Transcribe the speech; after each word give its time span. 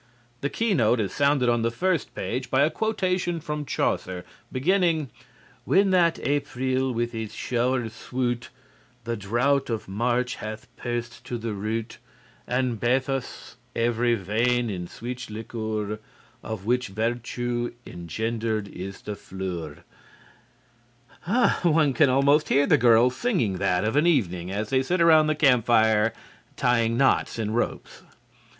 The 0.39 0.49
keynote 0.49 0.99
is 0.99 1.13
sounded 1.13 1.47
on 1.47 1.61
the 1.61 1.69
first 1.69 2.15
page 2.15 2.49
by 2.49 2.63
a 2.63 2.71
quotation 2.71 3.39
from 3.39 3.65
Chaucer, 3.67 4.25
beginning: 4.51 5.11
"_When 5.67 5.91
that 5.91 6.15
Aprille 6.27 6.91
with 6.91 7.11
his 7.11 7.31
schowres 7.35 7.93
swoote 7.93 8.49
The 9.03 9.15
drought 9.15 9.69
of 9.69 9.87
March 9.87 10.37
hath 10.37 10.67
perced 10.75 11.23
to 11.25 11.37
the 11.37 11.53
roote, 11.53 11.97
And 12.47 12.79
bathus 12.79 13.57
every 13.75 14.15
veyne 14.15 14.71
in 14.71 14.87
swich 14.87 15.29
licour, 15.29 15.99
Of 16.41 16.65
which 16.65 16.87
vertue 16.87 17.75
engendred 17.85 18.69
is 18.69 19.01
the 19.03 19.15
flour._" 19.15 19.83
One 21.63 21.93
can 21.93 22.09
almost 22.09 22.49
hear 22.49 22.65
the 22.65 22.79
girls 22.79 23.15
singing 23.15 23.59
that 23.59 23.83
of 23.85 23.95
an 23.95 24.07
evening 24.07 24.51
as 24.51 24.71
they 24.71 24.81
sit 24.81 24.99
around 24.99 25.27
the 25.27 25.35
campfire 25.35 26.11
tying 26.57 26.97
knots 26.97 27.37
in 27.37 27.51
ropes. 27.53 28.01